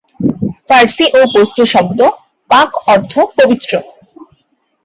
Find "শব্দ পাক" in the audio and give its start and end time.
1.73-2.75